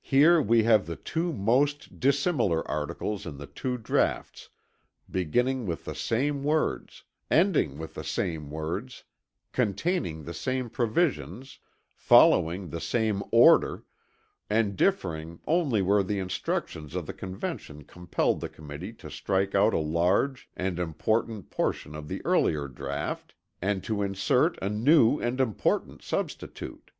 Here 0.00 0.42
we 0.42 0.64
have 0.64 0.86
the 0.86 0.96
two 0.96 1.32
most 1.32 2.00
dissimilar 2.00 2.68
articles 2.68 3.24
in 3.24 3.38
the 3.38 3.46
two 3.46 3.78
draughts 3.78 4.48
beginning 5.08 5.66
with 5.66 5.84
the 5.84 5.94
same 5.94 6.42
words, 6.42 7.04
ending 7.30 7.78
with 7.78 7.94
the 7.94 8.02
same 8.02 8.50
words, 8.50 9.04
containing 9.52 10.24
the 10.24 10.34
same 10.34 10.68
provisions, 10.68 11.60
following 11.94 12.70
the 12.70 12.80
same 12.80 13.22
order, 13.30 13.84
and 14.50 14.74
differing 14.76 15.38
only 15.46 15.80
where 15.80 16.02
the 16.02 16.18
instructions 16.18 16.96
of 16.96 17.06
the 17.06 17.12
Convention 17.14 17.84
compelled 17.84 18.40
the 18.40 18.48
Committee 18.48 18.92
to 18.94 19.08
strike 19.08 19.54
out 19.54 19.72
a 19.72 19.78
large 19.78 20.48
and 20.56 20.80
important 20.80 21.50
portion 21.50 21.94
of 21.94 22.08
the 22.08 22.20
earlier 22.24 22.66
draught 22.66 23.32
and 23.60 23.84
to 23.84 24.02
insert 24.02 24.60
a 24.60 24.68
new 24.68 25.20
and 25.20 25.40
important 25.40 26.02
substitute. 26.02 26.90